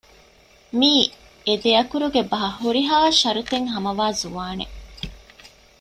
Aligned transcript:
މީ 0.79 0.93
އެދެއަކުރުގެ 1.45 2.21
ބަހަށް 2.31 2.57
ހުރިހާ 2.61 2.97
ޝަރުތެއް 3.21 3.67
ހަމަވާ 3.73 4.05
ޒުވާނެއް 4.21 4.75